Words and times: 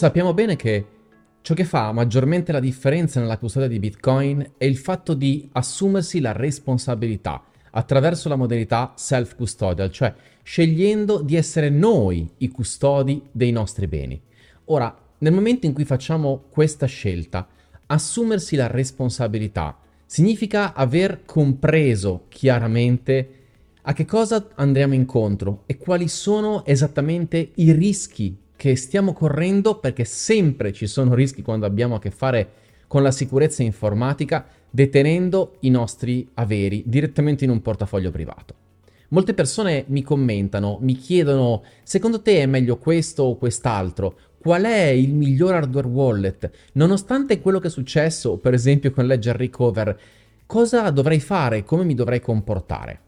Sappiamo 0.00 0.32
bene 0.32 0.56
che 0.56 0.86
ciò 1.42 1.52
che 1.52 1.64
fa 1.64 1.92
maggiormente 1.92 2.52
la 2.52 2.58
differenza 2.58 3.20
nella 3.20 3.36
custodia 3.36 3.68
di 3.68 3.78
Bitcoin 3.78 4.52
è 4.56 4.64
il 4.64 4.78
fatto 4.78 5.12
di 5.12 5.46
assumersi 5.52 6.20
la 6.20 6.32
responsabilità 6.32 7.44
attraverso 7.72 8.30
la 8.30 8.36
modalità 8.36 8.94
self-custodial, 8.96 9.90
cioè 9.90 10.14
scegliendo 10.42 11.20
di 11.20 11.36
essere 11.36 11.68
noi 11.68 12.26
i 12.38 12.48
custodi 12.48 13.22
dei 13.30 13.50
nostri 13.50 13.88
beni. 13.88 14.18
Ora, 14.64 14.96
nel 15.18 15.34
momento 15.34 15.66
in 15.66 15.74
cui 15.74 15.84
facciamo 15.84 16.44
questa 16.48 16.86
scelta, 16.86 17.46
assumersi 17.84 18.56
la 18.56 18.68
responsabilità 18.68 19.76
significa 20.06 20.72
aver 20.72 21.26
compreso 21.26 22.24
chiaramente 22.30 23.34
a 23.82 23.92
che 23.92 24.06
cosa 24.06 24.48
andremo 24.54 24.94
incontro 24.94 25.64
e 25.66 25.76
quali 25.76 26.08
sono 26.08 26.64
esattamente 26.64 27.50
i 27.56 27.72
rischi 27.72 28.48
che 28.60 28.76
stiamo 28.76 29.14
correndo 29.14 29.78
perché 29.78 30.04
sempre 30.04 30.70
ci 30.74 30.86
sono 30.86 31.14
rischi 31.14 31.40
quando 31.40 31.64
abbiamo 31.64 31.94
a 31.94 31.98
che 31.98 32.10
fare 32.10 32.50
con 32.88 33.02
la 33.02 33.10
sicurezza 33.10 33.62
informatica 33.62 34.46
detenendo 34.68 35.56
i 35.60 35.70
nostri 35.70 36.28
averi 36.34 36.82
direttamente 36.84 37.44
in 37.44 37.50
un 37.50 37.62
portafoglio 37.62 38.10
privato. 38.10 38.54
Molte 39.08 39.32
persone 39.32 39.84
mi 39.86 40.02
commentano, 40.02 40.76
mi 40.82 40.92
chiedono, 40.94 41.62
secondo 41.84 42.20
te 42.20 42.42
è 42.42 42.44
meglio 42.44 42.76
questo 42.76 43.22
o 43.22 43.36
quest'altro? 43.38 44.18
Qual 44.38 44.64
è 44.64 44.88
il 44.88 45.14
miglior 45.14 45.54
hardware 45.54 45.86
wallet? 45.86 46.50
Nonostante 46.72 47.40
quello 47.40 47.60
che 47.60 47.68
è 47.68 47.70
successo, 47.70 48.36
per 48.36 48.52
esempio 48.52 48.90
con 48.90 49.06
Ledger 49.06 49.36
Recover, 49.36 49.98
cosa 50.44 50.90
dovrei 50.90 51.20
fare? 51.20 51.64
Come 51.64 51.84
mi 51.84 51.94
dovrei 51.94 52.20
comportare? 52.20 53.00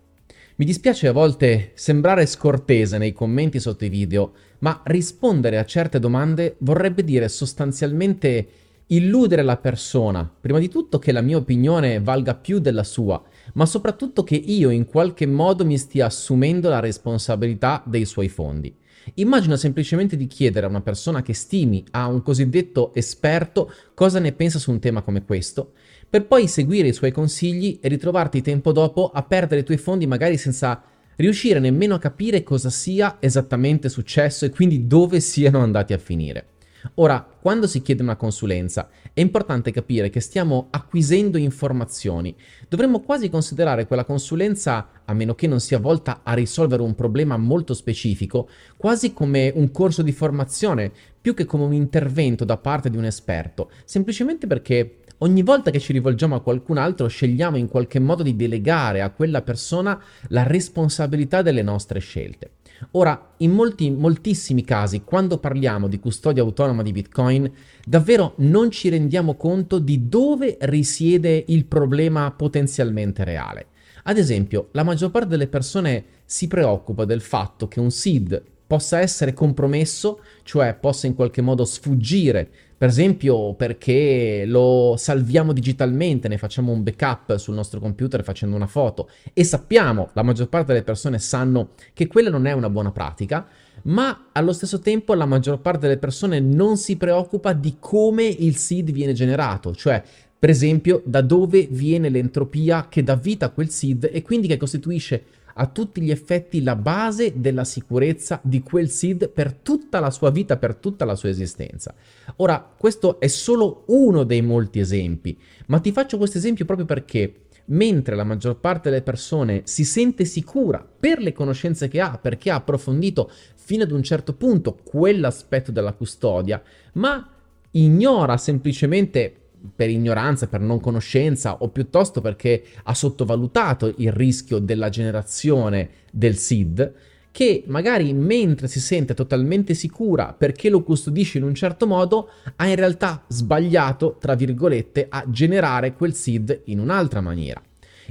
Mi 0.57 0.67
dispiace 0.67 1.09
a 1.09 1.13
volte 1.13 1.71
sembrare 1.73 2.27
scortese 2.27 2.99
nei 2.99 3.15
commenti 3.15 3.59
sotto 3.59 3.87
i 3.87 3.89
video, 3.89 4.33
ma 4.59 4.83
rispondere 4.85 5.57
a 5.57 5.65
certe 5.65 5.99
domande 5.99 6.57
vorrebbe 6.59 7.05
dire 7.05 7.27
sostanzialmente 7.31 8.49
illudere 8.89 9.43
la 9.43 9.57
persona, 9.57 10.31
prima 10.41 10.59
di 10.59 10.69
tutto 10.69 10.99
che 10.99 11.11
la 11.11 11.23
mia 11.23 11.39
opinione 11.39 12.01
valga 12.01 12.35
più 12.35 12.59
della 12.59 12.85
sua, 12.85 13.23
ma 13.55 13.65
soprattutto 13.65 14.25
che 14.25 14.35
io 14.37 14.69
in 14.69 14.85
qualche 14.85 15.25
modo 15.25 15.65
mi 15.65 15.79
stia 15.79 16.07
assumendo 16.07 16.69
la 16.69 16.81
responsabilità 16.81 17.83
dei 17.87 18.05
suoi 18.05 18.29
fondi. 18.29 18.77
Immagina 19.15 19.57
semplicemente 19.57 20.17
di 20.17 20.27
chiedere 20.27 20.67
a 20.67 20.69
una 20.69 20.83
persona 20.83 21.23
che 21.23 21.33
stimi, 21.33 21.83
a 21.93 22.07
un 22.07 22.23
cosiddetto 22.23 22.93
esperto, 22.95 23.73
cosa 23.95 24.19
ne 24.19 24.33
pensa 24.33 24.59
su 24.59 24.71
un 24.71 24.81
tema 24.81 25.01
come 25.01 25.25
questo, 25.25 25.73
per 26.13 26.27
poi 26.27 26.47
seguire 26.47 26.89
i 26.89 26.93
suoi 26.93 27.11
consigli 27.11 27.79
e 27.81 27.89
ritrovarti 27.89 28.43
tempo 28.43 28.71
dopo 28.71 29.11
a 29.15 29.23
perdere 29.23 29.63
i 29.63 29.65
tuoi 29.65 29.79
fondi 29.79 30.07
magari 30.07 30.37
senza 30.37 30.83
riuscire 31.17 31.59
nemmeno 31.59 31.95
a 31.95 31.99
capire 31.99 32.43
cosa 32.43 32.69
sia 32.69 33.17
esattamente 33.19 33.89
successo 33.89 34.45
e 34.45 34.51
quindi 34.51 34.87
dove 34.87 35.21
siano 35.21 35.61
andati 35.61 35.95
a 35.95 35.99
finire. 35.99 36.49
Ora, 36.97 37.27
quando 37.41 37.67
si 37.67 37.81
chiede 37.81 38.03
una 38.03 38.17
consulenza, 38.17 38.91
è 39.15 39.21
importante 39.21 39.71
capire 39.71 40.11
che 40.11 40.21
stiamo 40.21 40.67
acquisendo 40.71 41.39
informazioni. 41.39 42.35
Dovremmo 42.69 43.01
quasi 43.01 43.31
considerare 43.31 43.87
quella 43.87 44.05
consulenza, 44.05 44.89
a 45.05 45.15
meno 45.15 45.35
che 45.35 45.47
non 45.47 45.61
sia 45.61 45.79
volta 45.79 46.21
a 46.25 46.35
risolvere 46.35 46.83
un 46.83 46.95
problema 46.95 47.37
molto 47.37 47.73
specifico, 47.73 48.49
quasi 48.77 49.13
come 49.13 49.51
un 49.55 49.71
corso 49.71 50.03
di 50.03 50.13
formazione, 50.13 50.93
più 51.21 51.35
che 51.35 51.45
come 51.45 51.65
un 51.65 51.73
intervento 51.73 52.45
da 52.45 52.57
parte 52.57 52.91
di 52.91 52.97
un 52.97 53.05
esperto, 53.05 53.71
semplicemente 53.85 54.49
perché 54.49 54.99
Ogni 55.23 55.45
volta 55.45 55.71
che 55.71 55.79
ci 55.79 55.93
rivolgiamo 55.93 56.35
a 56.35 56.41
qualcun 56.41 56.79
altro 56.79 57.07
scegliamo 57.07 57.57
in 57.57 57.69
qualche 57.69 58.01
modo 58.01 58.25
di 58.25 58.35
delegare 58.35 59.03
a 59.03 59.11
quella 59.11 59.41
persona 59.43 60.03
la 60.29 60.43
responsabilità 60.43 61.43
delle 61.43 61.63
nostre 61.63 62.01
scelte. 62.01 62.55
Ora, 62.93 63.35
in 63.37 63.53
molti, 63.53 63.89
moltissimi 63.93 64.65
casi, 64.65 65.03
quando 65.05 65.39
parliamo 65.39 65.87
di 65.87 66.01
custodia 66.01 66.43
autonoma 66.43 66.83
di 66.83 66.91
Bitcoin, 66.91 67.49
davvero 67.87 68.35
non 68.39 68.73
ci 68.73 68.89
rendiamo 68.89 69.37
conto 69.37 69.79
di 69.79 70.09
dove 70.09 70.57
risiede 70.63 71.45
il 71.47 71.67
problema 71.67 72.33
potenzialmente 72.33 73.23
reale. 73.23 73.67
Ad 74.03 74.19
esempio, 74.19 74.71
la 74.73 74.83
maggior 74.83 75.13
parte 75.13 75.29
delle 75.29 75.47
persone 75.47 76.05
si 76.25 76.49
preoccupa 76.49 77.05
del 77.05 77.21
fatto 77.21 77.69
che 77.69 77.79
un 77.79 77.93
SID 77.93 78.43
possa 78.73 79.01
essere 79.01 79.35
compromesso, 79.35 80.21
cioè 80.45 80.73
possa 80.73 81.07
in 81.07 81.15
qualche 81.15 81.43
modo 81.43 81.67
sfuggire. 81.67 82.49
Per 82.79 82.89
esempio 82.89 83.53
perché 83.53 84.45
lo 84.47 84.95
salviamo 84.97 85.53
digitalmente, 85.53 86.27
ne 86.27 86.39
facciamo 86.39 86.73
un 86.73 86.83
backup 86.83 87.37
sul 87.37 87.53
nostro 87.53 87.81
computer 87.81 88.25
facendo 88.25 88.57
una 88.57 88.67
foto. 88.67 89.11
E 89.35 89.45
sappiamo, 89.45 90.09
la 90.15 90.23
maggior 90.23 90.49
parte 90.49 90.73
delle 90.73 90.85
persone 90.85 91.19
sanno 91.19 91.73
che 91.93 92.07
quella 92.07 92.31
non 92.31 92.47
è 92.47 92.53
una 92.53 92.71
buona 92.71 92.93
pratica, 92.93 93.47
ma 93.83 94.29
allo 94.33 94.55
stesso 94.55 94.79
tempo 94.79 95.13
la 95.13 95.27
maggior 95.27 95.61
parte 95.61 95.81
delle 95.81 95.99
persone 95.99 96.41
non 96.41 96.79
si 96.79 96.97
preoccupa 96.97 97.53
di 97.53 97.77
come 97.79 98.25
il 98.25 98.57
seed 98.57 98.91
viene 98.91 99.13
generato, 99.13 99.75
cioè 99.75 100.03
per 100.39 100.49
esempio 100.49 101.03
da 101.05 101.21
dove 101.21 101.69
viene 101.71 102.09
l'entropia 102.09 102.89
che 102.89 103.03
dà 103.03 103.17
vita 103.17 103.47
a 103.47 103.51
quel 103.51 103.69
seed 103.69 104.09
e 104.11 104.23
quindi 104.23 104.49
che 104.49 104.57
costituisce 104.57 105.25
a 105.55 105.67
tutti 105.67 106.01
gli 106.01 106.11
effetti 106.11 106.63
la 106.63 106.77
base 106.77 107.35
della 107.37 107.65
sicurezza 107.65 108.41
di 108.43 108.63
quel 108.63 108.89
seed 108.89 109.29
per 109.29 109.53
tutta 109.53 110.01
la 110.01 110.11
sua 110.11 110.31
vita, 110.31 110.57
per 110.57 110.77
tutta 110.77 111.05
la 111.05 111.15
sua 111.15 111.29
esistenza. 111.29 111.95
Ora, 112.37 112.75
questo 112.77 113.21
è 113.21 113.27
solo 113.27 113.85
uno 113.89 114.25
dei 114.25 114.43
molti 114.43 114.79
esempi, 114.79 115.39
ma 115.67 115.79
ti 115.79 115.93
faccio 115.93 116.17
questo 116.17 116.39
esempio 116.39 116.65
proprio 116.65 116.87
perché 116.87 117.35
mentre 117.67 118.17
la 118.17 118.25
maggior 118.25 118.59
parte 118.59 118.91
delle 118.91 119.03
persone 119.03 119.63
si 119.65 119.85
sente 119.85 120.25
sicura 120.25 120.85
per 120.99 121.21
le 121.21 121.33
conoscenze 121.33 121.89
che 121.89 122.01
ha, 122.01 122.19
perché 122.21 122.51
ha 122.51 122.57
approfondito 122.57 123.31
fino 123.55 123.85
ad 123.85 123.93
un 123.93 124.03
certo 124.03 124.35
punto 124.35 124.79
quell'aspetto 124.83 125.71
della 125.71 125.93
custodia, 125.93 126.61
ma 126.95 127.29
ignora 127.73 128.37
semplicemente 128.37 129.37
per 129.75 129.91
ignoranza, 129.91 130.49
per 130.49 130.61
non 130.61 130.81
conoscenza 130.81 131.59
o 131.59 131.69
piuttosto 131.69 132.21
perché 132.21 132.63
ha 132.83 132.95
sottovalutato 132.95 133.93
il 133.97 134.13
rischio 134.13 134.59
della 134.59 134.89
generazione 134.89 135.89
del 136.11 136.37
SID, 136.37 136.93
che 137.31 137.65
magari 137.67 138.13
mentre 138.13 138.69
si 138.69 138.79
sente 138.79 139.15
totalmente 139.15 139.75
sicura 139.75 140.35
perché 140.35 140.69
lo 140.69 140.83
custodisce 140.83 141.39
in 141.39 141.45
un 141.45 141.55
certo 141.55 141.87
modo, 141.87 142.29
ha 142.57 142.69
in 142.69 142.77
realtà 142.77 143.25
sbagliato, 143.29 144.19
tra 144.21 144.35
virgolette, 144.35 145.07
a 145.09 145.25
generare 145.29 145.95
quel 145.95 146.15
SID 146.15 146.63
in 146.67 146.79
un'altra 146.79 147.21
maniera. 147.21 147.61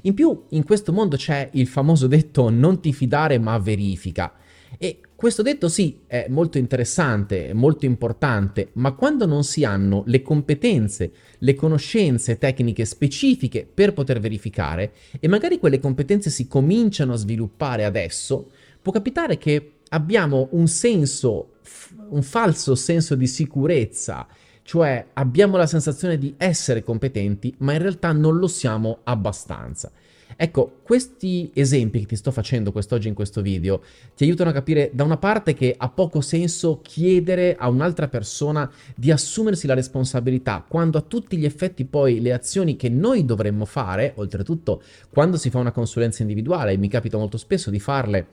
In 0.03 0.13
più, 0.15 0.45
in 0.49 0.63
questo 0.63 0.91
mondo 0.91 1.15
c'è 1.15 1.49
il 1.53 1.67
famoso 1.67 2.07
detto 2.07 2.49
non 2.49 2.79
ti 2.79 2.91
fidare 2.91 3.37
ma 3.37 3.57
verifica. 3.59 4.33
E 4.77 4.99
questo 5.15 5.41
detto 5.41 5.69
sì, 5.69 5.99
è 6.07 6.25
molto 6.29 6.57
interessante, 6.57 7.53
molto 7.53 7.85
importante, 7.85 8.69
ma 8.73 8.93
quando 8.93 9.25
non 9.25 9.43
si 9.43 9.63
hanno 9.63 10.03
le 10.07 10.21
competenze, 10.21 11.11
le 11.39 11.55
conoscenze 11.55 12.37
tecniche 12.37 12.85
specifiche 12.85 13.67
per 13.71 13.93
poter 13.93 14.19
verificare, 14.19 14.93
e 15.19 15.27
magari 15.27 15.59
quelle 15.59 15.79
competenze 15.79 16.29
si 16.29 16.47
cominciano 16.47 17.13
a 17.13 17.17
sviluppare 17.17 17.85
adesso, 17.85 18.49
può 18.81 18.91
capitare 18.91 19.37
che 19.37 19.73
abbiamo 19.89 20.47
un 20.51 20.67
senso, 20.67 21.55
un 22.09 22.23
falso 22.23 22.75
senso 22.75 23.15
di 23.15 23.27
sicurezza, 23.27 24.27
cioè 24.63 25.07
abbiamo 25.13 25.57
la 25.57 25.67
sensazione 25.67 26.17
di 26.17 26.33
essere 26.37 26.83
competenti, 26.83 27.53
ma 27.59 27.73
in 27.73 27.79
realtà 27.79 28.11
non 28.11 28.37
lo 28.37 28.47
siamo 28.47 28.99
abbastanza. 29.03 29.91
Ecco, 30.43 30.79
questi 30.81 31.51
esempi 31.53 31.99
che 31.99 32.07
ti 32.07 32.15
sto 32.15 32.31
facendo 32.31 32.71
quest'oggi 32.71 33.07
in 33.07 33.13
questo 33.13 33.43
video 33.43 33.83
ti 34.15 34.23
aiutano 34.23 34.49
a 34.49 34.53
capire 34.53 34.89
da 34.91 35.03
una 35.03 35.17
parte 35.17 35.53
che 35.53 35.75
ha 35.77 35.87
poco 35.87 36.19
senso 36.19 36.79
chiedere 36.81 37.55
a 37.55 37.69
un'altra 37.69 38.07
persona 38.07 38.67
di 38.95 39.11
assumersi 39.11 39.67
la 39.67 39.75
responsabilità 39.75 40.65
quando 40.67 40.97
a 40.97 41.01
tutti 41.01 41.37
gli 41.37 41.45
effetti 41.45 41.85
poi 41.85 42.21
le 42.21 42.33
azioni 42.33 42.75
che 42.75 42.89
noi 42.89 43.23
dovremmo 43.23 43.65
fare, 43.65 44.13
oltretutto 44.15 44.81
quando 45.11 45.37
si 45.37 45.51
fa 45.51 45.59
una 45.59 45.71
consulenza 45.71 46.23
individuale, 46.23 46.71
e 46.71 46.77
mi 46.77 46.87
capita 46.87 47.19
molto 47.19 47.37
spesso 47.37 47.69
di 47.69 47.79
farle 47.79 48.25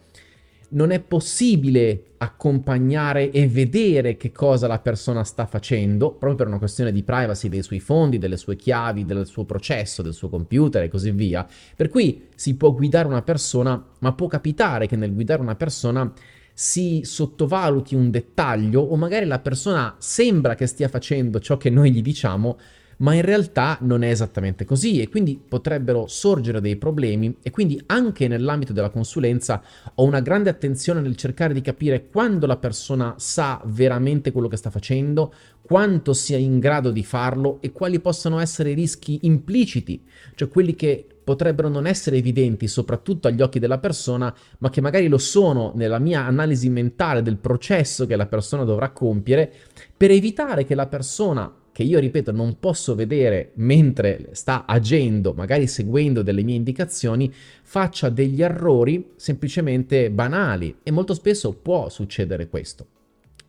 non 0.70 0.91
è 0.91 1.00
possibile 1.00 2.03
accompagnare 2.19 3.31
e 3.31 3.47
vedere 3.47 4.17
che 4.17 4.32
cosa 4.32 4.67
la 4.67 4.81
persona 4.81 5.25
sta 5.25 5.47
facendo, 5.47 6.11
proprio 6.11 6.35
per 6.35 6.47
una 6.49 6.59
questione 6.59 6.93
di 6.93 7.03
privacy 7.03 7.49
dei 7.49 7.62
suoi 7.62 7.81
fondi, 7.81 8.19
delle 8.19 8.37
sue 8.37 8.56
chiavi, 8.56 9.05
del 9.05 9.26
suo 9.26 9.44
processo, 9.44 10.03
del 10.03 10.12
suo 10.12 10.29
computer 10.29 10.82
e 10.82 10.88
così 10.88 11.11
via. 11.11 11.47
Per 11.76 11.88
cui 11.88 12.26
si 12.35 12.56
può 12.56 12.73
guidare 12.73 13.09
una 13.09 13.23
persona, 13.23 13.82
ma 14.00 14.12
può 14.12 14.26
capitare 14.26 14.87
che 14.87 14.97
nel 14.97 15.15
guidare 15.15 15.41
una 15.41 15.56
persona 15.56 16.12
si 16.53 17.03
sottovaluti 17.05 17.94
un 17.94 18.11
dettaglio 18.11 18.81
o 18.81 18.97
magari 18.97 19.26
la 19.26 19.38
persona 19.38 19.94
sembra 19.99 20.56
che 20.56 20.67
stia 20.67 20.88
facendo 20.88 21.38
ciò 21.38 21.56
che 21.56 21.71
noi 21.71 21.93
gli 21.93 22.03
diciamo, 22.03 22.59
ma 22.99 23.15
in 23.15 23.23
realtà 23.23 23.79
non 23.83 24.03
è 24.03 24.11
esattamente 24.11 24.65
così 24.65 25.00
e 25.00 25.09
quindi 25.09 25.41
potrebbero 25.47 26.06
sorgere 26.06 26.61
dei 26.61 26.77
problemi 26.77 27.37
e 27.43 27.50
quindi 27.50 27.81
anche 27.87 28.29
nell'ambito 28.29 28.73
della 28.73 28.91
consulenza 28.91 29.62
ho 29.95 30.05
una 30.05 30.21
grande 30.21 30.50
attenzione 30.50 31.00
nel 31.00 31.17
cercare 31.17 31.55
di 31.55 31.61
capire 31.61 32.09
quando 32.09 32.47
la 32.47 32.56
persona 32.56 33.15
sa 33.19 33.61
veramente 33.67 34.33
quello 34.33 34.49
che 34.49 34.56
sta 34.56 34.71
facendo, 34.71 35.33
quanto 35.62 36.12
sia 36.12 36.39
in 36.39 36.59
grado 36.59 36.91
di 36.91 37.05
farlo 37.05 37.59
e 37.61 37.73
quali 37.73 38.00
possano 38.00 38.39
essere 38.39 38.71
i 38.71 38.75
rischi 38.75 39.21
impliciti, 39.23 40.03
cioè 40.35 40.49
quelli 40.49 40.75
che 40.75 41.06
potrebbero 41.29 41.69
non 41.69 41.87
essere 41.87 42.17
evidenti 42.17 42.67
soprattutto 42.69 43.29
agli 43.29 43.43
occhi 43.43 43.59
della 43.59 43.77
persona, 43.77 44.35
ma 44.61 44.71
che 44.71 44.81
magari 44.81 45.09
lo 45.09 45.19
sono 45.19 45.73
nella 45.75 45.99
mia 45.99 46.25
analisi 46.25 46.71
mentale 46.71 47.21
del 47.21 47.37
processo 47.37 48.06
che 48.06 48.17
la 48.17 48.25
persona 48.25 48.65
dovrà 48.65 48.89
compiere, 48.93 49.53
per 49.95 50.11
evitare 50.11 50.65
che 50.65 50.75
la 50.75 50.87
persona 50.87 51.53
che 51.79 51.85
io 51.85 52.01
ripeto 52.01 52.33
non 52.33 52.59
posso 52.59 52.97
vedere 52.97 53.53
mentre 53.55 54.31
sta 54.33 54.67
agendo, 54.67 55.33
magari 55.33 55.69
seguendo 55.69 56.23
delle 56.23 56.43
mie 56.43 56.57
indicazioni, 56.57 57.33
faccia 57.33 58.09
degli 58.09 58.43
errori 58.43 59.13
semplicemente 59.15 60.11
banali 60.11 60.79
e 60.83 60.91
molto 60.91 61.15
spesso 61.15 61.53
può 61.53 61.89
succedere 61.89 62.49
questo. 62.49 62.87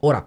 Ora, 0.01 0.23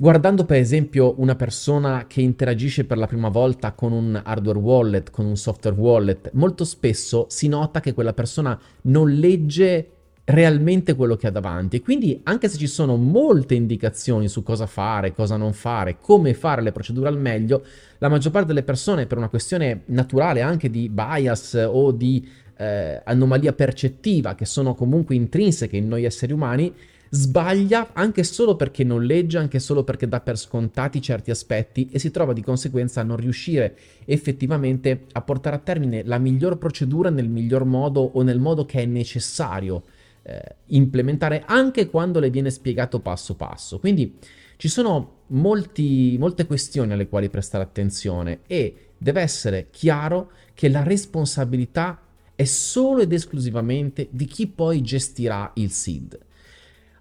Guardando 0.00 0.44
per 0.44 0.58
esempio 0.58 1.14
una 1.18 1.34
persona 1.34 2.06
che 2.06 2.20
interagisce 2.20 2.84
per 2.84 2.98
la 2.98 3.08
prima 3.08 3.30
volta 3.30 3.72
con 3.72 3.90
un 3.90 4.22
hardware 4.24 4.58
wallet, 4.60 5.10
con 5.10 5.26
un 5.26 5.36
software 5.36 5.76
wallet, 5.76 6.30
molto 6.34 6.64
spesso 6.64 7.26
si 7.28 7.48
nota 7.48 7.80
che 7.80 7.94
quella 7.94 8.12
persona 8.12 8.56
non 8.82 9.10
legge 9.10 9.97
realmente 10.28 10.94
quello 10.94 11.16
che 11.16 11.26
ha 11.26 11.30
davanti. 11.30 11.80
Quindi, 11.80 12.20
anche 12.24 12.48
se 12.48 12.58
ci 12.58 12.66
sono 12.66 12.96
molte 12.96 13.54
indicazioni 13.54 14.28
su 14.28 14.42
cosa 14.42 14.66
fare, 14.66 15.14
cosa 15.14 15.36
non 15.36 15.54
fare, 15.54 15.98
come 16.00 16.34
fare 16.34 16.60
le 16.60 16.72
procedure 16.72 17.08
al 17.08 17.18
meglio, 17.18 17.64
la 17.98 18.08
maggior 18.08 18.32
parte 18.32 18.48
delle 18.48 18.62
persone, 18.62 19.06
per 19.06 19.16
una 19.16 19.30
questione 19.30 19.82
naturale 19.86 20.42
anche 20.42 20.68
di 20.68 20.90
bias 20.90 21.66
o 21.70 21.92
di 21.92 22.28
eh, 22.58 23.00
anomalia 23.04 23.54
percettiva, 23.54 24.34
che 24.34 24.44
sono 24.44 24.74
comunque 24.74 25.14
intrinseche 25.14 25.78
in 25.78 25.88
noi 25.88 26.04
esseri 26.04 26.34
umani, 26.34 26.74
sbaglia 27.10 27.94
anche 27.94 28.22
solo 28.22 28.54
perché 28.54 28.84
non 28.84 29.02
legge, 29.04 29.38
anche 29.38 29.58
solo 29.60 29.82
perché 29.82 30.06
dà 30.08 30.20
per 30.20 30.36
scontati 30.36 31.00
certi 31.00 31.30
aspetti 31.30 31.88
e 31.90 31.98
si 31.98 32.10
trova 32.10 32.34
di 32.34 32.42
conseguenza 32.42 33.00
a 33.00 33.04
non 33.04 33.16
riuscire 33.16 33.78
effettivamente 34.04 35.06
a 35.12 35.22
portare 35.22 35.56
a 35.56 35.60
termine 35.60 36.02
la 36.04 36.18
miglior 36.18 36.58
procedura 36.58 37.08
nel 37.08 37.30
miglior 37.30 37.64
modo 37.64 38.02
o 38.02 38.20
nel 38.20 38.38
modo 38.38 38.66
che 38.66 38.82
è 38.82 38.84
necessario 38.84 39.84
eh, 40.28 40.56
implementare 40.66 41.42
anche 41.46 41.88
quando 41.88 42.20
le 42.20 42.28
viene 42.28 42.50
spiegato 42.50 43.00
passo 43.00 43.34
passo. 43.34 43.78
Quindi 43.78 44.18
ci 44.56 44.68
sono 44.68 45.22
molti, 45.28 46.16
molte 46.18 46.46
questioni 46.46 46.92
alle 46.92 47.08
quali 47.08 47.30
prestare 47.30 47.64
attenzione 47.64 48.40
e 48.46 48.90
deve 48.98 49.22
essere 49.22 49.68
chiaro 49.70 50.32
che 50.52 50.68
la 50.68 50.82
responsabilità 50.82 52.00
è 52.34 52.44
solo 52.44 53.00
ed 53.00 53.12
esclusivamente 53.12 54.08
di 54.10 54.26
chi 54.26 54.46
poi 54.46 54.82
gestirà 54.82 55.50
il 55.54 55.70
SID. 55.70 56.18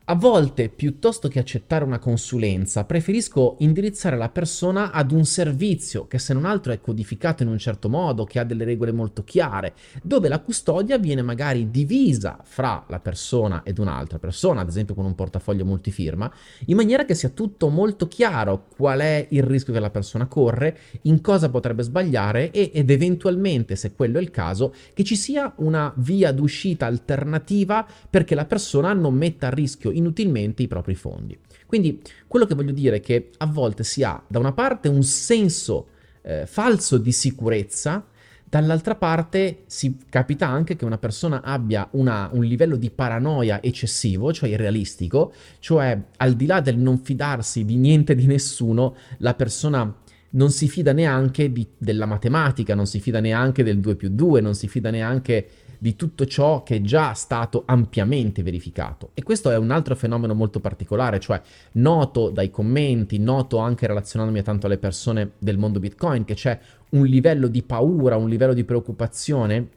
A 0.09 0.15
volte, 0.15 0.69
piuttosto 0.69 1.27
che 1.27 1.37
accettare 1.37 1.83
una 1.83 1.99
consulenza, 1.99 2.85
preferisco 2.85 3.57
indirizzare 3.59 4.15
la 4.15 4.29
persona 4.29 4.91
ad 4.93 5.11
un 5.11 5.25
servizio 5.25 6.07
che 6.07 6.17
se 6.17 6.33
non 6.33 6.45
altro 6.45 6.71
è 6.71 6.79
codificato 6.79 7.43
in 7.43 7.49
un 7.49 7.57
certo 7.57 7.89
modo, 7.89 8.23
che 8.23 8.39
ha 8.39 8.45
delle 8.45 8.63
regole 8.63 8.93
molto 8.93 9.25
chiare, 9.25 9.73
dove 10.01 10.29
la 10.29 10.39
custodia 10.39 10.97
viene 10.97 11.23
magari 11.23 11.69
divisa 11.71 12.39
fra 12.41 12.85
la 12.87 13.01
persona 13.01 13.63
ed 13.65 13.79
un'altra 13.79 14.17
persona, 14.17 14.61
ad 14.61 14.69
esempio 14.69 14.95
con 14.95 15.03
un 15.03 15.13
portafoglio 15.13 15.65
multifirma, 15.65 16.31
in 16.67 16.77
maniera 16.77 17.03
che 17.03 17.13
sia 17.13 17.27
tutto 17.27 17.67
molto 17.67 18.07
chiaro 18.07 18.67
qual 18.77 19.01
è 19.01 19.27
il 19.31 19.43
rischio 19.43 19.73
che 19.73 19.81
la 19.81 19.89
persona 19.89 20.27
corre, 20.27 20.77
in 21.01 21.19
cosa 21.19 21.49
potrebbe 21.49 21.83
sbagliare 21.83 22.51
e, 22.51 22.71
ed 22.73 22.89
eventualmente, 22.91 23.75
se 23.75 23.93
quello 23.93 24.19
è 24.19 24.21
il 24.21 24.31
caso, 24.31 24.73
che 24.93 25.03
ci 25.03 25.17
sia 25.17 25.51
una 25.57 25.91
via 25.97 26.31
d'uscita 26.31 26.85
alternativa 26.85 27.85
perché 28.09 28.35
la 28.35 28.45
persona 28.45 28.93
non 28.93 29.13
metta 29.13 29.47
a 29.47 29.49
rischio 29.49 29.95
inutilmente 29.97 30.63
i 30.63 30.67
propri 30.67 30.95
fondi. 30.95 31.37
Quindi 31.65 32.01
quello 32.27 32.45
che 32.45 32.55
voglio 32.55 32.71
dire 32.71 32.97
è 32.97 32.99
che 33.01 33.31
a 33.37 33.45
volte 33.45 33.83
si 33.83 34.03
ha 34.03 34.21
da 34.27 34.39
una 34.39 34.53
parte 34.53 34.87
un 34.87 35.03
senso 35.03 35.87
eh, 36.21 36.45
falso 36.45 36.97
di 36.97 37.11
sicurezza, 37.11 38.05
dall'altra 38.49 38.95
parte 38.95 39.63
si 39.67 39.97
capita 40.09 40.47
anche 40.47 40.75
che 40.75 40.85
una 40.85 40.97
persona 40.97 41.41
abbia 41.41 41.87
una, 41.91 42.29
un 42.31 42.43
livello 42.43 42.77
di 42.77 42.89
paranoia 42.89 43.61
eccessivo, 43.61 44.31
cioè 44.31 44.49
irrealistico, 44.49 45.33
cioè 45.59 46.01
al 46.17 46.33
di 46.33 46.45
là 46.45 46.61
del 46.61 46.77
non 46.77 46.99
fidarsi 46.99 47.65
di 47.65 47.75
niente 47.75 48.15
di 48.15 48.25
nessuno, 48.25 48.95
la 49.17 49.33
persona 49.33 49.93
non 50.37 50.51
si 50.51 50.67
fida 50.67 50.93
neanche 50.93 51.51
di, 51.51 51.67
della 51.77 52.05
matematica, 52.05 52.75
non 52.75 52.85
si 52.85 52.99
fida 52.99 53.19
neanche 53.19 53.63
del 53.63 53.79
2 53.79 53.95
più 53.95 54.09
2, 54.09 54.39
non 54.39 54.53
si 54.55 54.67
fida 54.67 54.91
neanche 54.91 55.49
di 55.79 55.95
tutto 55.95 56.25
ciò 56.25 56.63
che 56.63 56.77
è 56.77 56.81
già 56.81 57.13
stato 57.13 57.63
ampiamente 57.65 58.43
verificato. 58.43 59.11
E 59.13 59.23
questo 59.23 59.49
è 59.49 59.57
un 59.57 59.71
altro 59.71 59.95
fenomeno 59.95 60.33
molto 60.33 60.59
particolare, 60.59 61.19
cioè 61.19 61.41
noto 61.73 62.29
dai 62.29 62.51
commenti, 62.51 63.17
noto 63.17 63.57
anche 63.57 63.87
relazionandomi 63.87 64.43
tanto 64.43 64.67
alle 64.67 64.77
persone 64.77 65.31
del 65.39 65.57
mondo 65.57 65.79
Bitcoin, 65.79 66.23
che 66.23 66.35
c'è 66.35 66.57
un 66.91 67.05
livello 67.05 67.47
di 67.47 67.63
paura, 67.63 68.15
un 68.15 68.29
livello 68.29 68.53
di 68.53 68.63
preoccupazione 68.63 69.69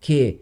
che 0.00 0.40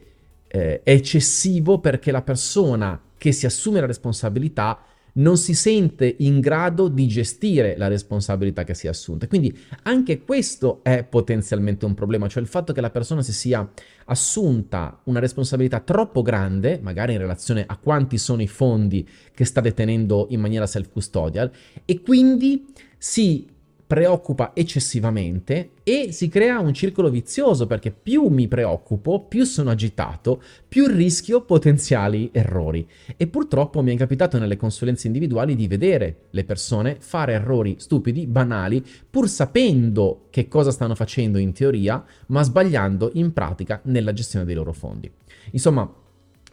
eh, 0.48 0.82
è 0.82 0.90
eccessivo 0.90 1.78
perché 1.78 2.10
la 2.10 2.22
persona 2.22 3.00
che 3.18 3.32
si 3.32 3.46
assume 3.46 3.80
la 3.80 3.86
responsabilità 3.86 4.78
non 5.14 5.36
si 5.36 5.54
sente 5.54 6.16
in 6.20 6.40
grado 6.40 6.88
di 6.88 7.06
gestire 7.06 7.76
la 7.76 7.88
responsabilità 7.88 8.64
che 8.64 8.74
si 8.74 8.86
è 8.86 8.90
assunta. 8.90 9.26
Quindi 9.26 9.56
anche 9.82 10.22
questo 10.22 10.80
è 10.82 11.04
potenzialmente 11.04 11.84
un 11.84 11.94
problema, 11.94 12.28
cioè 12.28 12.42
il 12.42 12.48
fatto 12.48 12.72
che 12.72 12.80
la 12.80 12.90
persona 12.90 13.22
si 13.22 13.32
sia 13.32 13.68
assunta 14.06 15.00
una 15.04 15.20
responsabilità 15.20 15.80
troppo 15.80 16.22
grande, 16.22 16.80
magari 16.82 17.12
in 17.12 17.18
relazione 17.18 17.64
a 17.66 17.76
quanti 17.76 18.16
sono 18.18 18.42
i 18.42 18.48
fondi 18.48 19.06
che 19.34 19.44
sta 19.44 19.60
detenendo 19.60 20.28
in 20.30 20.40
maniera 20.40 20.66
self-custodial, 20.66 21.50
e 21.84 22.00
quindi 22.00 22.66
si 22.96 23.50
preoccupa 23.92 24.52
eccessivamente 24.54 25.72
e 25.82 26.12
si 26.12 26.30
crea 26.30 26.60
un 26.60 26.72
circolo 26.72 27.10
vizioso 27.10 27.66
perché 27.66 27.90
più 27.90 28.28
mi 28.28 28.48
preoccupo, 28.48 29.26
più 29.26 29.44
sono 29.44 29.68
agitato, 29.68 30.42
più 30.66 30.86
rischio 30.86 31.42
potenziali 31.42 32.30
errori. 32.32 32.88
E 33.18 33.26
purtroppo 33.26 33.82
mi 33.82 33.92
è 33.92 33.98
capitato 33.98 34.38
nelle 34.38 34.56
consulenze 34.56 35.08
individuali 35.08 35.54
di 35.54 35.68
vedere 35.68 36.28
le 36.30 36.44
persone 36.44 36.96
fare 37.00 37.34
errori 37.34 37.74
stupidi, 37.80 38.26
banali, 38.26 38.82
pur 39.10 39.28
sapendo 39.28 40.28
che 40.30 40.48
cosa 40.48 40.70
stanno 40.70 40.94
facendo 40.94 41.36
in 41.36 41.52
teoria, 41.52 42.02
ma 42.28 42.42
sbagliando 42.42 43.10
in 43.12 43.34
pratica 43.34 43.82
nella 43.84 44.14
gestione 44.14 44.46
dei 44.46 44.54
loro 44.54 44.72
fondi. 44.72 45.12
Insomma, 45.50 46.00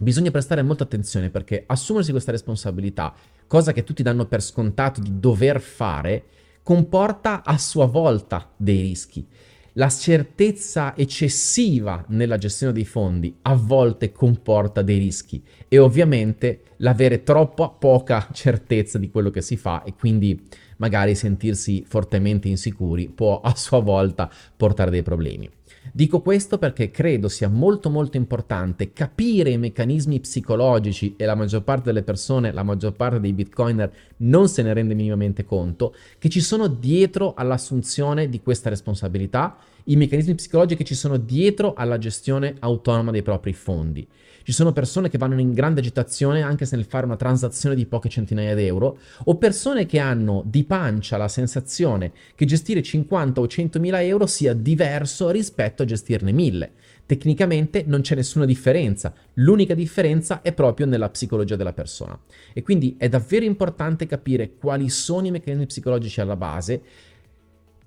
Bisogna 0.02 0.32
prestare 0.32 0.62
molta 0.62 0.86
attenzione 0.86 1.30
perché 1.30 1.66
assumersi 1.68 2.12
questa 2.12 2.32
responsabilità, 2.32 3.14
cosa 3.48 3.74
che 3.74 3.84
tutti 3.84 4.02
danno 4.02 4.28
per 4.28 4.42
scontato 4.42 5.02
di 5.02 5.20
dover 5.20 5.60
fare, 5.60 6.24
comporta 6.70 7.44
a 7.44 7.58
sua 7.58 7.88
volta 7.88 8.48
dei 8.56 8.80
rischi. 8.80 9.26
La 9.74 9.90
certezza 9.90 10.96
eccessiva 10.96 12.06
nella 12.10 12.38
gestione 12.38 12.74
dei 12.74 12.86
fondi 12.86 13.36
a 13.42 13.56
volte 13.56 14.12
comporta 14.12 14.84
dei 14.84 15.00
rischi 15.00 15.44
e 15.68 15.80
ovviamente 15.80 16.62
l'avere 16.78 17.24
troppa 17.24 17.70
poca 17.70 18.28
certezza 18.32 19.00
di 19.00 19.10
quello 19.10 19.32
che 19.32 19.42
si 19.42 19.58
fa 19.58 19.82
e 19.82 19.96
quindi 19.96 20.48
magari 20.78 21.16
sentirsi 21.16 21.84
fortemente 21.88 22.48
insicuri 22.50 23.10
può 23.10 23.42
a 23.42 23.56
sua 23.56 23.80
volta 23.80 24.30
portare 24.56 24.92
dei 24.92 25.02
problemi. 25.02 25.50
Dico 25.92 26.22
questo 26.22 26.58
perché 26.58 26.92
credo 26.92 27.28
sia 27.30 27.50
molto 27.50 27.90
molto 27.90 28.18
importante 28.18 28.94
capire 28.94 29.50
i 29.50 29.58
meccanismi 29.58 30.20
psicologici 30.20 31.16
e 31.18 31.26
la 31.26 31.36
maggior 31.36 31.64
parte 31.64 31.86
delle 31.86 32.04
persone, 32.04 32.52
la 32.52 32.64
maggior 32.64 32.94
parte 32.94 33.20
dei 33.20 33.34
bitcoiner 33.34 33.92
non 34.18 34.48
se 34.48 34.62
ne 34.62 34.74
rende 34.74 34.94
minimamente 34.94 35.46
conto, 35.46 35.96
che 36.18 36.30
ci 36.30 36.42
sono 36.42 36.68
dietro 36.68 37.34
all'assunzione 37.34 38.30
di 38.30 38.42
questa 38.42 38.70
responsabilità, 38.70 39.58
i 39.90 39.96
meccanismi 39.96 40.36
psicologici 40.36 40.78
che 40.78 40.84
ci 40.84 40.94
sono 40.94 41.18
dietro 41.18 41.74
alla 41.74 41.98
gestione 41.98 42.56
autonoma 42.60 43.10
dei 43.10 43.24
propri 43.24 43.54
fondi. 43.54 44.08
Ci 44.44 44.52
sono 44.52 44.72
persone 44.72 45.10
che 45.10 45.18
vanno 45.18 45.40
in 45.40 45.52
grande 45.52 45.80
agitazione 45.80 46.44
anche 46.44 46.68
nel 46.72 46.86
fare 46.86 47.06
una 47.06 47.16
transazione 47.16 47.76
di 47.76 47.88
poche 47.88 48.08
centinaia 48.08 48.54
d'euro, 48.54 49.00
o 49.26 49.38
persone 49.38 49.88
che 49.88 49.98
hanno 49.98 50.44
di 50.46 50.64
pancia 50.64 51.18
la 51.18 51.28
sensazione 51.28 52.12
che 52.36 52.46
gestire 52.46 52.84
50 52.84 53.42
o 53.42 53.48
100 53.48 53.80
mila 53.80 54.02
euro 54.04 54.28
sia 54.28 54.54
diverso 54.54 55.32
rispetto 55.32 55.82
a 55.82 55.86
gestirne 55.86 56.32
1000. 56.32 56.72
Tecnicamente 57.08 57.84
non 57.88 58.02
c'è 58.02 58.14
nessuna 58.14 58.46
differenza, 58.46 59.12
l'unica 59.34 59.74
differenza 59.74 60.44
è 60.44 60.54
proprio 60.54 60.86
nella 60.86 61.10
psicologia 61.10 61.56
della 61.56 61.74
persona. 61.74 62.20
E 62.54 62.62
quindi 62.62 62.96
è 63.00 63.10
davvero 63.10 63.46
importante 63.46 64.06
capire 64.06 64.52
quali 64.56 64.90
sono 64.90 65.26
i 65.26 65.32
meccanismi 65.32 65.66
psicologici 65.66 66.22
alla 66.22 66.36
base, 66.36 66.82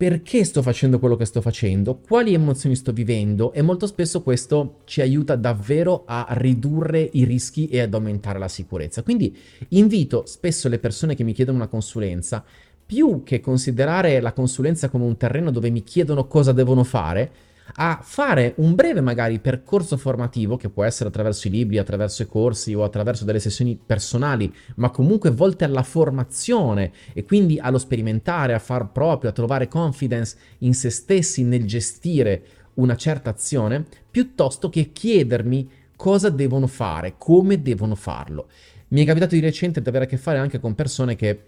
perché 0.02 0.42
sto 0.42 0.62
facendo 0.62 0.98
quello 0.98 1.14
che 1.14 1.24
sto 1.24 1.40
facendo, 1.40 2.00
quali 2.00 2.34
emozioni 2.34 2.74
sto 2.74 2.90
vivendo 2.90 3.52
e 3.52 3.62
molto 3.62 3.86
spesso 3.86 4.20
questo 4.20 4.78
ci 4.82 5.00
aiuta 5.00 5.36
davvero 5.36 6.02
a 6.06 6.26
ridurre 6.30 7.08
i 7.12 7.22
rischi 7.22 7.68
e 7.68 7.78
ad 7.78 7.94
aumentare 7.94 8.40
la 8.40 8.48
sicurezza. 8.48 9.04
Quindi 9.04 9.32
invito 9.68 10.24
spesso 10.26 10.68
le 10.68 10.80
persone 10.80 11.14
che 11.14 11.22
mi 11.22 11.32
chiedono 11.32 11.58
una 11.58 11.68
consulenza, 11.68 12.44
più 12.84 13.22
che 13.22 13.38
considerare 13.38 14.20
la 14.20 14.32
consulenza 14.32 14.88
come 14.88 15.04
un 15.04 15.16
terreno 15.16 15.52
dove 15.52 15.70
mi 15.70 15.84
chiedono 15.84 16.26
cosa 16.26 16.50
devono 16.50 16.82
fare, 16.82 17.30
a 17.74 18.00
fare 18.02 18.54
un 18.56 18.74
breve 18.74 19.00
magari 19.00 19.38
percorso 19.38 19.96
formativo 19.96 20.56
che 20.56 20.68
può 20.68 20.84
essere 20.84 21.08
attraverso 21.08 21.48
i 21.48 21.50
libri, 21.50 21.78
attraverso 21.78 22.22
i 22.22 22.26
corsi 22.26 22.74
o 22.74 22.84
attraverso 22.84 23.24
delle 23.24 23.40
sessioni 23.40 23.78
personali, 23.84 24.52
ma 24.76 24.90
comunque 24.90 25.30
volte 25.30 25.64
alla 25.64 25.82
formazione 25.82 26.92
e 27.12 27.24
quindi 27.24 27.58
allo 27.58 27.78
sperimentare, 27.78 28.54
a 28.54 28.58
far 28.58 28.90
proprio, 28.92 29.30
a 29.30 29.32
trovare 29.32 29.68
confidence 29.68 30.36
in 30.58 30.74
se 30.74 30.90
stessi 30.90 31.44
nel 31.44 31.66
gestire 31.66 32.44
una 32.74 32.96
certa 32.96 33.30
azione 33.30 33.84
piuttosto 34.10 34.68
che 34.68 34.92
chiedermi 34.92 35.70
cosa 35.96 36.30
devono 36.30 36.66
fare, 36.66 37.14
come 37.16 37.62
devono 37.62 37.94
farlo. 37.94 38.48
Mi 38.88 39.02
è 39.02 39.06
capitato 39.06 39.34
di 39.34 39.40
recente 39.40 39.80
di 39.80 39.88
avere 39.88 40.04
a 40.04 40.08
che 40.08 40.16
fare 40.16 40.38
anche 40.38 40.60
con 40.60 40.74
persone 40.74 41.16
che, 41.16 41.40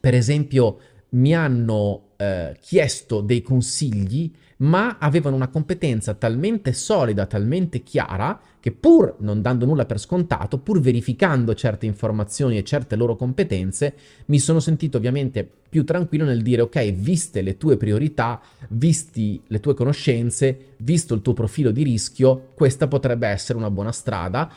per 0.00 0.14
esempio, 0.14 0.78
mi 1.10 1.34
hanno 1.34 2.10
eh, 2.16 2.56
chiesto 2.60 3.20
dei 3.20 3.42
consigli, 3.42 4.32
ma 4.58 4.96
avevano 4.98 5.36
una 5.36 5.48
competenza 5.48 6.14
talmente 6.14 6.72
solida, 6.72 7.26
talmente 7.26 7.82
chiara, 7.82 8.40
che 8.60 8.72
pur 8.72 9.16
non 9.18 9.40
dando 9.40 9.66
nulla 9.66 9.84
per 9.84 10.00
scontato, 10.00 10.58
pur 10.58 10.80
verificando 10.80 11.54
certe 11.54 11.86
informazioni 11.86 12.56
e 12.56 12.64
certe 12.64 12.96
loro 12.96 13.14
competenze, 13.14 13.94
mi 14.26 14.38
sono 14.38 14.60
sentito 14.60 14.96
ovviamente 14.96 15.48
più 15.68 15.84
tranquillo 15.84 16.24
nel 16.24 16.42
dire 16.42 16.62
ok, 16.62 16.92
viste 16.92 17.42
le 17.42 17.56
tue 17.56 17.76
priorità, 17.76 18.40
visti 18.70 19.40
le 19.46 19.60
tue 19.60 19.74
conoscenze, 19.74 20.74
visto 20.78 21.14
il 21.14 21.22
tuo 21.22 21.34
profilo 21.34 21.70
di 21.70 21.82
rischio, 21.82 22.48
questa 22.54 22.88
potrebbe 22.88 23.28
essere 23.28 23.58
una 23.58 23.70
buona 23.70 23.92
strada 23.92 24.50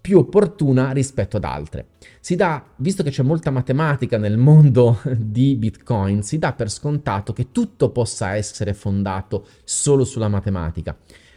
più 0.00 0.18
opportuna 0.18 0.92
rispetto 0.92 1.36
ad 1.36 1.44
altre. 1.44 1.86
Si 2.20 2.36
dà, 2.36 2.64
visto 2.76 3.02
che 3.02 3.10
c'è 3.10 3.22
molta 3.22 3.50
matematica 3.50 4.18
nel 4.18 4.36
mondo 4.38 5.00
di 5.16 5.54
Bitcoin, 5.56 6.22
si 6.22 6.38
dà 6.38 6.52
per 6.52 6.70
scontato 6.70 7.32
che 7.32 7.52
tutto 7.52 7.90
possa 7.90 8.34
essere 8.34 8.74
fondato 8.74 9.46
solo 9.64 10.04
sulla 10.04 10.28
matematica. 10.28 10.96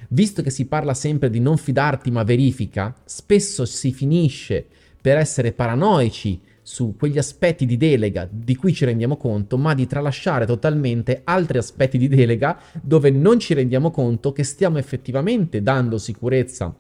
Visto 0.09 0.41
che 0.41 0.49
si 0.49 0.65
parla 0.65 0.93
sempre 0.93 1.29
di 1.29 1.39
non 1.39 1.57
fidarti 1.57 2.11
ma 2.11 2.23
verifica, 2.23 2.95
spesso 3.05 3.65
si 3.65 3.91
finisce 3.91 4.65
per 5.01 5.17
essere 5.17 5.51
paranoici 5.51 6.41
su 6.61 6.95
quegli 6.97 7.17
aspetti 7.17 7.65
di 7.65 7.75
delega 7.75 8.27
di 8.29 8.55
cui 8.55 8.73
ci 8.73 8.85
rendiamo 8.85 9.17
conto, 9.17 9.57
ma 9.57 9.73
di 9.73 9.87
tralasciare 9.87 10.45
totalmente 10.45 11.21
altri 11.23 11.57
aspetti 11.57 11.97
di 11.97 12.07
delega 12.07 12.59
dove 12.81 13.09
non 13.09 13.39
ci 13.39 13.53
rendiamo 13.53 13.91
conto 13.91 14.31
che 14.31 14.43
stiamo 14.43 14.77
effettivamente 14.77 15.61
dando 15.61 15.97
sicurezza 15.97 16.73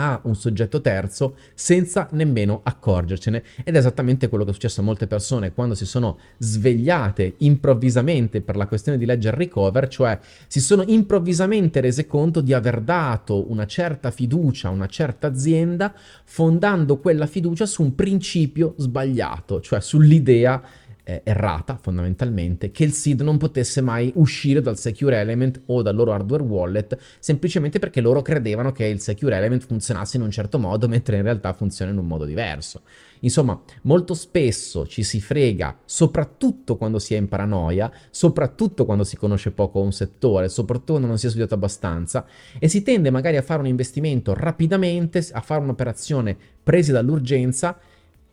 a 0.00 0.20
un 0.24 0.36
soggetto 0.36 0.80
terzo 0.80 1.36
senza 1.54 2.08
nemmeno 2.12 2.60
accorgercene. 2.62 3.42
Ed 3.64 3.74
è 3.74 3.78
esattamente 3.78 4.28
quello 4.28 4.44
che 4.44 4.50
è 4.50 4.52
successo 4.52 4.80
a 4.80 4.84
molte 4.84 5.06
persone 5.06 5.52
quando 5.52 5.74
si 5.74 5.84
sono 5.84 6.18
svegliate 6.38 7.34
improvvisamente 7.38 8.40
per 8.40 8.56
la 8.56 8.66
questione 8.66 8.96
di 8.96 9.04
ledger 9.04 9.34
recover, 9.34 9.88
cioè 9.88 10.18
si 10.46 10.60
sono 10.60 10.84
improvvisamente 10.86 11.80
rese 11.80 12.06
conto 12.06 12.40
di 12.40 12.52
aver 12.52 12.80
dato 12.80 13.50
una 13.50 13.66
certa 13.66 14.10
fiducia 14.10 14.68
a 14.68 14.72
una 14.72 14.86
certa 14.86 15.26
azienda 15.26 15.92
fondando 16.24 16.98
quella 16.98 17.26
fiducia 17.26 17.66
su 17.66 17.82
un 17.82 17.94
principio 17.94 18.74
sbagliato, 18.76 19.60
cioè 19.60 19.80
sull'idea 19.80 20.62
eh, 21.08 21.22
errata 21.24 21.78
fondamentalmente 21.80 22.70
che 22.70 22.84
il 22.84 22.92
SID 22.92 23.22
non 23.22 23.38
potesse 23.38 23.80
mai 23.80 24.12
uscire 24.16 24.60
dal 24.60 24.76
Secure 24.76 25.18
Element 25.18 25.62
o 25.66 25.80
dal 25.80 25.94
loro 25.94 26.12
hardware 26.12 26.42
wallet 26.42 26.98
semplicemente 27.18 27.78
perché 27.78 28.02
loro 28.02 28.20
credevano 28.20 28.72
che 28.72 28.84
il 28.84 29.00
Secure 29.00 29.34
Element 29.34 29.64
funzionasse 29.64 30.18
in 30.18 30.22
un 30.22 30.30
certo 30.30 30.58
modo 30.58 30.86
mentre 30.86 31.16
in 31.16 31.22
realtà 31.22 31.54
funziona 31.54 31.92
in 31.92 31.96
un 31.96 32.06
modo 32.06 32.26
diverso. 32.26 32.82
Insomma, 33.20 33.58
molto 33.82 34.12
spesso 34.12 34.86
ci 34.86 35.02
si 35.02 35.18
frega, 35.20 35.78
soprattutto 35.86 36.76
quando 36.76 36.98
si 36.98 37.14
è 37.14 37.16
in 37.16 37.26
paranoia, 37.26 37.90
soprattutto 38.10 38.84
quando 38.84 39.02
si 39.02 39.16
conosce 39.16 39.50
poco 39.50 39.80
un 39.80 39.92
settore, 39.92 40.50
soprattutto 40.50 40.92
quando 40.92 41.08
non 41.08 41.18
si 41.18 41.26
è 41.26 41.30
studiato 41.30 41.54
abbastanza, 41.54 42.26
e 42.58 42.68
si 42.68 42.82
tende 42.82 43.10
magari 43.10 43.38
a 43.38 43.42
fare 43.42 43.60
un 43.60 43.66
investimento 43.66 44.34
rapidamente, 44.34 45.26
a 45.32 45.40
fare 45.40 45.62
un'operazione 45.62 46.36
presi 46.62 46.92
dall'urgenza 46.92 47.78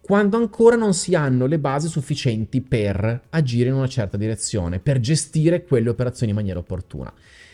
quando 0.06 0.38
ancora 0.38 0.76
non 0.76 0.94
si 0.94 1.16
hanno 1.16 1.48
le 1.48 1.58
basi 1.58 1.88
sufficienti 1.88 2.62
per 2.62 3.24
agire 3.32 3.70
in 3.70 3.76
una 3.76 3.88
certa 3.88 4.18
direzione, 4.18 4.78
per 4.78 5.00
gestire 5.00 5.64
quelle 5.64 5.90
operazioni 5.90 6.32
in 6.32 6.38
maniera 6.38 6.60
opportuna. 6.60 7.12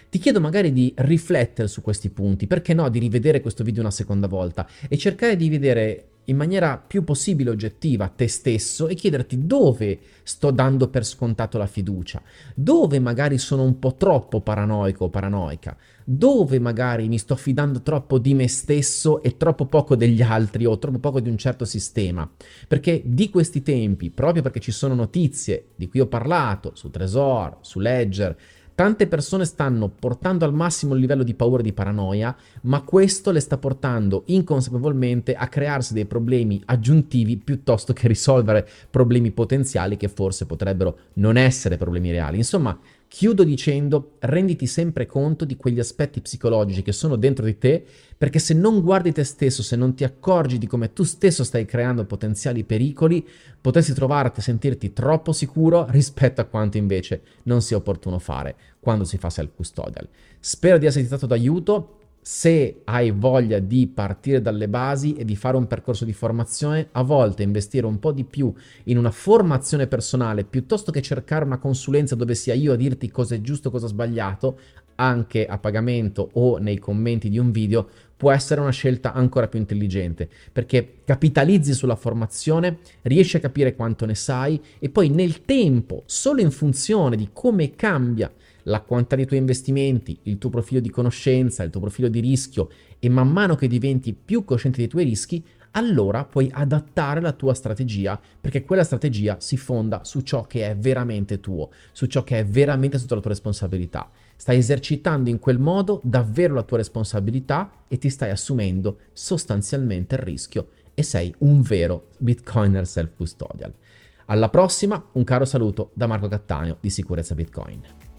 Ti 0.09 0.19
chiedo 0.19 0.41
magari 0.41 0.73
di 0.73 0.93
riflettere 0.97 1.69
su 1.69 1.81
questi 1.81 2.09
punti, 2.09 2.47
perché 2.47 2.73
no, 2.73 2.89
di 2.89 2.99
rivedere 2.99 3.39
questo 3.39 3.63
video 3.63 3.79
una 3.79 3.89
seconda 3.89 4.27
volta 4.27 4.67
e 4.89 4.97
cercare 4.97 5.37
di 5.37 5.47
vedere 5.47 6.09
in 6.31 6.37
maniera 6.37 6.77
più 6.77 7.03
possibile 7.03 7.49
oggettiva 7.49 8.07
te 8.07 8.27
stesso 8.27 8.87
e 8.87 8.95
chiederti 8.95 9.45
dove 9.45 9.99
sto 10.23 10.49
dando 10.51 10.87
per 10.89 11.05
scontato 11.05 11.57
la 11.57 11.67
fiducia, 11.67 12.21
dove 12.55 12.99
magari 12.99 13.37
sono 13.37 13.63
un 13.63 13.77
po' 13.77 13.95
troppo 13.95 14.39
paranoico 14.39 15.05
o 15.05 15.09
paranoica, 15.09 15.77
dove 16.03 16.59
magari 16.59 17.07
mi 17.07 17.17
sto 17.17 17.35
fidando 17.35 17.81
troppo 17.81 18.17
di 18.17 18.33
me 18.33 18.47
stesso 18.47 19.21
e 19.21 19.35
troppo 19.37 19.65
poco 19.65 19.95
degli 19.95 20.21
altri 20.21 20.65
o 20.65 20.79
troppo 20.79 20.99
poco 20.99 21.19
di 21.19 21.29
un 21.29 21.37
certo 21.37 21.65
sistema. 21.65 22.29
Perché 22.67 23.01
di 23.05 23.29
questi 23.29 23.61
tempi, 23.61 24.09
proprio 24.09 24.41
perché 24.41 24.59
ci 24.59 24.71
sono 24.71 24.95
notizie 24.95 25.67
di 25.75 25.89
cui 25.89 25.99
ho 25.99 26.07
parlato 26.07 26.71
su 26.75 26.89
Trezor, 26.89 27.57
su 27.61 27.79
Ledger, 27.79 28.35
Tante 28.73 29.07
persone 29.07 29.45
stanno 29.45 29.89
portando 29.89 30.45
al 30.45 30.53
massimo 30.53 30.95
il 30.95 31.01
livello 31.01 31.23
di 31.23 31.33
paura 31.33 31.59
e 31.59 31.63
di 31.63 31.73
paranoia, 31.73 32.35
ma 32.63 32.81
questo 32.81 33.31
le 33.31 33.39
sta 33.39 33.57
portando 33.57 34.23
inconsapevolmente 34.27 35.35
a 35.35 35.47
crearsi 35.47 35.93
dei 35.93 36.05
problemi 36.05 36.61
aggiuntivi 36.65 37.37
piuttosto 37.37 37.93
che 37.93 38.07
risolvere 38.07 38.67
problemi 38.89 39.31
potenziali 39.31 39.97
che 39.97 40.07
forse 40.07 40.45
potrebbero 40.45 40.97
non 41.15 41.37
essere 41.37 41.77
problemi 41.77 42.11
reali. 42.11 42.37
Insomma, 42.37 42.77
Chiudo 43.13 43.43
dicendo, 43.43 44.13
renditi 44.19 44.65
sempre 44.65 45.05
conto 45.05 45.43
di 45.43 45.57
quegli 45.57 45.79
aspetti 45.79 46.21
psicologici 46.21 46.81
che 46.81 46.93
sono 46.93 47.17
dentro 47.17 47.43
di 47.43 47.57
te, 47.57 47.83
perché 48.17 48.39
se 48.39 48.53
non 48.53 48.79
guardi 48.79 49.11
te 49.11 49.25
stesso, 49.25 49.61
se 49.61 49.75
non 49.75 49.93
ti 49.93 50.05
accorgi 50.05 50.57
di 50.57 50.65
come 50.65 50.93
tu 50.93 51.03
stesso 51.03 51.43
stai 51.43 51.65
creando 51.65 52.05
potenziali 52.05 52.63
pericoli, 52.63 53.27
potresti 53.59 53.91
trovarti 53.91 54.39
a 54.39 54.43
sentirti 54.43 54.93
troppo 54.93 55.33
sicuro 55.33 55.87
rispetto 55.91 56.39
a 56.39 56.45
quanto 56.45 56.77
invece 56.77 57.21
non 57.43 57.61
sia 57.61 57.75
opportuno 57.75 58.17
fare 58.17 58.55
quando 58.79 59.03
si 59.03 59.17
fa 59.17 59.29
self-custodial. 59.29 60.07
Spero 60.39 60.77
di 60.77 60.85
esserti 60.85 61.07
stato 61.07 61.25
d'aiuto, 61.25 61.97
se 62.21 62.81
hai 62.83 63.09
voglia 63.09 63.57
di 63.57 63.87
partire 63.87 64.41
dalle 64.41 64.69
basi 64.69 65.15
e 65.15 65.25
di 65.25 65.35
fare 65.35 65.57
un 65.57 65.65
percorso 65.65 66.05
di 66.05 66.13
formazione, 66.13 66.89
a 66.91 67.01
volte 67.01 67.41
investire 67.41 67.87
un 67.87 67.99
po' 67.99 68.11
di 68.11 68.23
più 68.23 68.53
in 68.85 68.99
una 68.99 69.09
formazione 69.09 69.87
personale 69.87 70.43
piuttosto 70.43 70.91
che 70.91 71.01
cercare 71.01 71.45
una 71.45 71.57
consulenza 71.57 72.15
dove 72.15 72.35
sia 72.35 72.53
io 72.53 72.73
a 72.73 72.75
dirti 72.75 73.09
cosa 73.09 73.33
è 73.33 73.41
giusto, 73.41 73.71
cosa 73.71 73.87
è 73.87 73.89
sbagliato, 73.89 74.59
anche 74.95 75.47
a 75.47 75.57
pagamento 75.57 76.29
o 76.33 76.57
nei 76.57 76.77
commenti 76.77 77.27
di 77.27 77.39
un 77.39 77.51
video, 77.51 77.89
può 78.15 78.31
essere 78.31 78.61
una 78.61 78.69
scelta 78.69 79.13
ancora 79.13 79.47
più 79.47 79.57
intelligente 79.57 80.29
perché 80.51 80.97
capitalizzi 81.03 81.73
sulla 81.73 81.95
formazione, 81.95 82.77
riesci 83.01 83.37
a 83.37 83.39
capire 83.39 83.75
quanto 83.75 84.05
ne 84.05 84.13
sai 84.13 84.61
e 84.77 84.89
poi 84.89 85.09
nel 85.09 85.41
tempo, 85.41 86.03
solo 86.05 86.41
in 86.41 86.51
funzione 86.51 87.15
di 87.15 87.29
come 87.33 87.71
cambia 87.71 88.31
la 88.63 88.81
quantità 88.81 89.15
dei 89.15 89.25
tuoi 89.25 89.39
investimenti, 89.39 90.19
il 90.23 90.37
tuo 90.37 90.49
profilo 90.49 90.79
di 90.79 90.89
conoscenza, 90.89 91.63
il 91.63 91.69
tuo 91.69 91.81
profilo 91.81 92.07
di 92.07 92.19
rischio 92.19 92.69
e 92.99 93.09
man 93.09 93.29
mano 93.29 93.55
che 93.55 93.67
diventi 93.67 94.13
più 94.13 94.43
cosciente 94.43 94.77
dei 94.77 94.87
tuoi 94.87 95.03
rischi, 95.03 95.43
allora 95.71 96.25
puoi 96.25 96.49
adattare 96.53 97.21
la 97.21 97.31
tua 97.31 97.53
strategia 97.53 98.19
perché 98.39 98.63
quella 98.63 98.83
strategia 98.83 99.37
si 99.39 99.57
fonda 99.57 100.03
su 100.03 100.21
ciò 100.21 100.43
che 100.43 100.69
è 100.69 100.75
veramente 100.75 101.39
tuo, 101.39 101.69
su 101.91 102.07
ciò 102.07 102.23
che 102.23 102.39
è 102.39 102.45
veramente 102.45 102.97
sotto 102.97 103.15
la 103.15 103.21
tua 103.21 103.31
responsabilità. 103.31 104.09
Stai 104.35 104.57
esercitando 104.57 105.29
in 105.29 105.39
quel 105.39 105.59
modo 105.59 106.01
davvero 106.03 106.53
la 106.53 106.63
tua 106.63 106.77
responsabilità 106.77 107.71
e 107.87 107.97
ti 107.97 108.09
stai 108.09 108.31
assumendo 108.31 108.99
sostanzialmente 109.13 110.15
il 110.15 110.21
rischio 110.21 110.69
e 110.93 111.03
sei 111.03 111.33
un 111.39 111.61
vero 111.61 112.07
Bitcoiner 112.17 112.85
self-custodial. 112.85 113.73
Alla 114.25 114.49
prossima, 114.49 115.03
un 115.13 115.23
caro 115.23 115.45
saluto 115.45 115.91
da 115.93 116.07
Marco 116.07 116.27
Cattaneo 116.27 116.77
di 116.79 116.89
Sicurezza 116.89 117.35
Bitcoin. 117.35 118.10